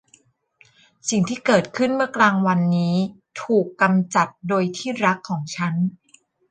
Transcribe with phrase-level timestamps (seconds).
[1.09, 2.95] สิ่งที่เกิดขึ้นเมื่อกลางวันนี้
[3.41, 5.73] ถูกกำจัดโดยที่รักของฉัน